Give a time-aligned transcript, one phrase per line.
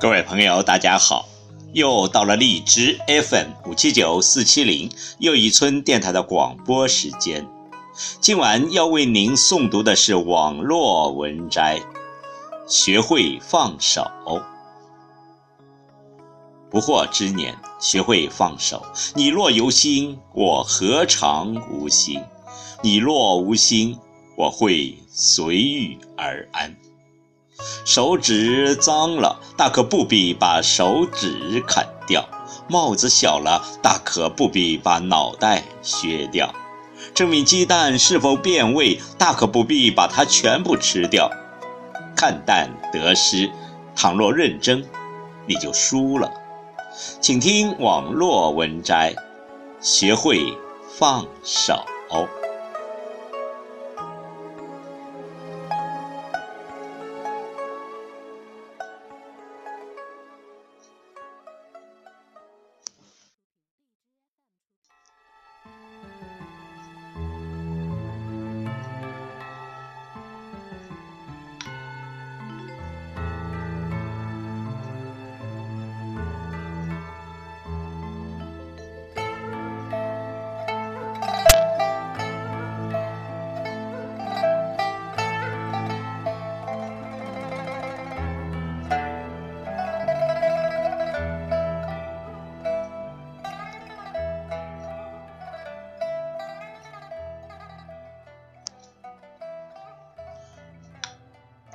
[0.00, 1.28] 各位朋友，大家好！
[1.72, 4.88] 又到了荔枝 FM 五七九四七零
[5.18, 7.44] 又一村电台的广播时间。
[8.20, 11.82] 今晚要为您诵读的是网络文摘，
[12.68, 14.08] 学会放手。
[16.70, 18.80] 不惑之年，学会放手。
[19.16, 22.22] 你若有心，我何尝无心？
[22.82, 23.98] 你若无心，
[24.36, 26.76] 我会随遇而安。
[27.84, 32.22] 手指脏了，大可不必把手指砍掉；
[32.68, 36.48] 帽子小了，大可不必把脑袋削掉；
[37.14, 41.30] 这米鸡蛋是否变味，大可不必把它全部吃掉。
[42.16, 43.50] 看淡得失，
[43.94, 44.84] 倘若认真，
[45.46, 46.30] 你就输了。
[47.20, 49.14] 请听网络文摘，
[49.80, 50.52] 学会
[50.88, 51.84] 放手。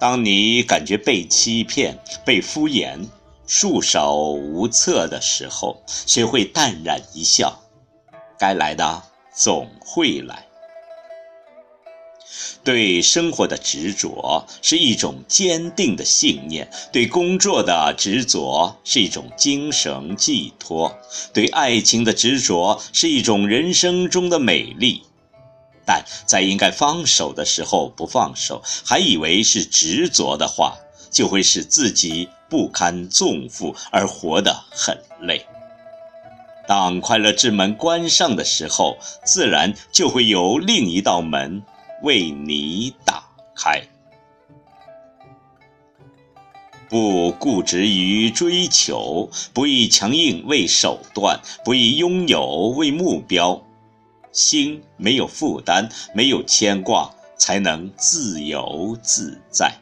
[0.00, 3.08] 当你感觉被欺骗、被敷衍、
[3.46, 7.60] 束手无策的时候，学会淡然一笑，
[8.38, 9.02] 该来的
[9.34, 10.46] 总会来。
[12.62, 20.96] 对生活的执着是一种坚定的信念，对工作的执着是一种精神寄托，
[21.32, 25.02] 对爱情的执着是一种人生中的美丽。
[25.88, 30.76] 但在应该放手的时候不放手，还以为是执着的话，
[31.10, 35.46] 就会使自己不堪重负而活得很累。
[36.66, 41.62] 当快乐之门关上的时候，自然就会有另一道门
[42.02, 43.24] 为你打
[43.56, 43.82] 开。
[46.90, 53.62] 不固执于追求，不以强硬为手段，不以拥有为目标。
[54.32, 59.72] 心没有负担，没有牵挂，才能自由自在。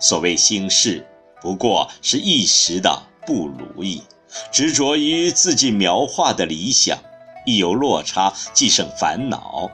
[0.00, 1.06] 所谓心事，
[1.40, 4.02] 不过是一时的不如意。
[4.50, 6.98] 执着于自己描画的理想，
[7.46, 9.70] 一有落差即生烦恼。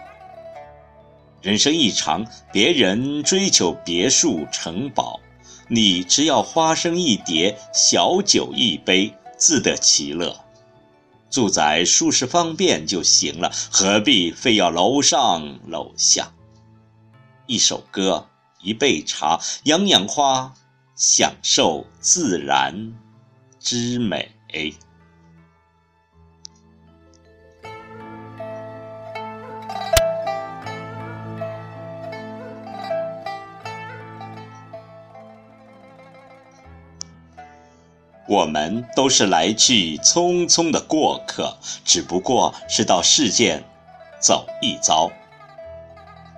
[1.41, 5.19] 人生一场，别人追求别墅城堡，
[5.69, 10.39] 你只要花生一碟，小酒一杯，自得其乐。
[11.31, 16.33] 住宅舒适方便就行了，何必非要楼上楼下？
[17.47, 18.27] 一首歌，
[18.61, 20.53] 一杯茶，养养花，
[20.97, 22.93] 享受自然
[23.61, 24.33] 之美。
[38.31, 43.65] 我们都是来去匆匆的过客，只不过是到世间
[44.21, 45.11] 走一遭。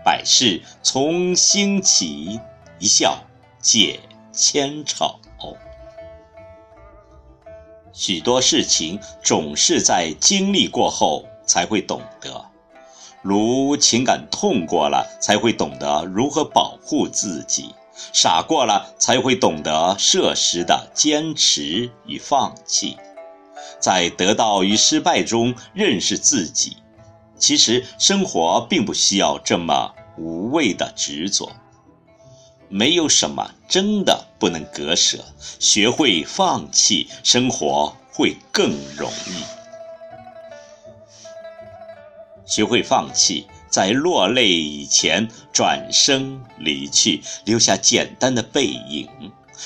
[0.03, 2.41] 百事从心起，
[2.79, 3.23] 一笑
[3.61, 4.01] 解
[4.33, 5.19] 千愁。
[7.93, 12.47] 许多事情总是在经历过后才会懂得，
[13.21, 17.75] 如情感痛过了，才会懂得如何保护自己。
[18.13, 22.97] 傻过了，才会懂得设时的坚持与放弃，
[23.81, 26.77] 在得到与失败中认识自己。
[27.39, 31.51] 其实生活并不需要这么无谓的执着，
[32.69, 35.19] 没有什么真的不能割舍。
[35.59, 39.43] 学会放弃，生活会更容易。
[42.47, 43.47] 学会放弃。
[43.73, 49.09] 在落泪以前，转身离去，留下简单的背影。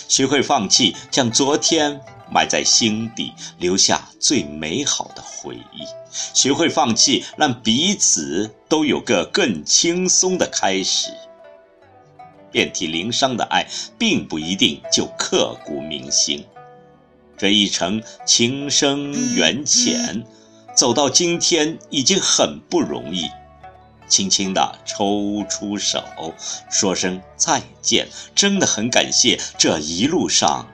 [0.06, 2.00] 学会放弃，将昨天
[2.30, 5.82] 埋在心底，留下最美好的回忆。
[6.32, 11.10] 学会放弃，让彼此都有个更轻松的开始。
[12.52, 13.66] 遍体鳞伤的爱，
[13.98, 16.44] 并不一定就刻骨铭心。
[17.36, 20.24] 这一程情深缘浅，
[20.76, 23.28] 走到今天已经很不容易。
[24.06, 26.02] 轻轻地抽出手，
[26.70, 28.08] 说声再见。
[28.34, 30.68] 真的很感谢这一路上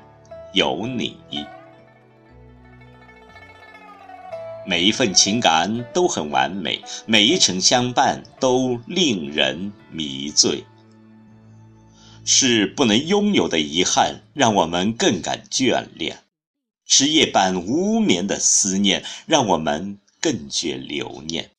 [0.52, 1.16] 有你。
[4.64, 10.64] 每一份情感都很完美，每一程相伴都令人迷醉。
[12.24, 16.14] 是不能拥有的遗憾，让我们更感眷恋；
[16.86, 21.50] 是夜半无眠的思念，让我们更觉留念。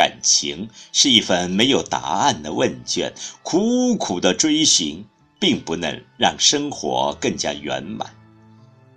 [0.00, 3.12] 感情是一份没有答案的问卷，
[3.42, 5.04] 苦苦的追寻，
[5.38, 8.08] 并不能让生活更加圆满。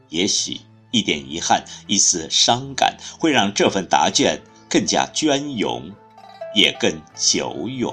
[0.07, 0.61] 也许。
[0.95, 4.39] 一点遗憾，一丝伤感，会让这份答卷
[4.69, 5.91] 更加隽永，
[6.53, 7.91] 也更久远。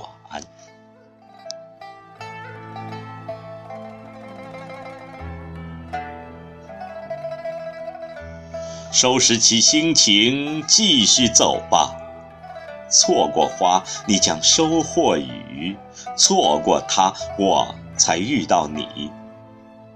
[8.93, 12.00] 收拾起心情，继续走吧。
[12.91, 15.77] 错过花，你将收获雨；
[16.17, 19.11] 错过它，我才遇到你。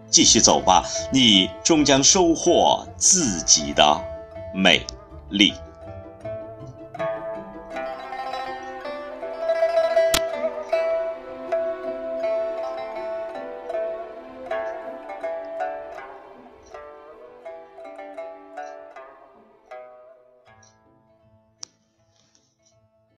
[0.08, 4.00] 继续走吧，你终将收获自己的
[4.54, 4.86] 美
[5.28, 5.52] 丽。